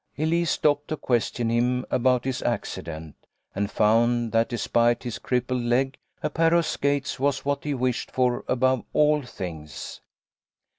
Elise 0.17 0.49
stopped 0.49 0.87
to 0.87 0.97
question 0.97 1.51
him 1.51 1.85
about 1.91 2.25
his 2.25 2.41
acci 2.41 2.83
dent, 2.85 3.13
and 3.53 3.69
found 3.69 4.31
that 4.31 4.49
despite 4.49 5.03
his 5.03 5.19
crippled 5.19 5.61
leg 5.61 5.95
a 6.23 6.29
pair 6.31 6.55
of 6.55 6.65
skates 6.65 7.19
was 7.19 7.45
what 7.45 7.63
he 7.63 7.75
wished 7.75 8.09
for 8.09 8.43
above 8.47 8.83
all 8.93 9.21
things. 9.21 10.01